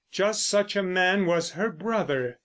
Just 0.11 0.49
such 0.49 0.75
a 0.75 0.81
man 0.81 1.27
was 1.27 1.51
her 1.51 1.69
brother. 1.69 2.39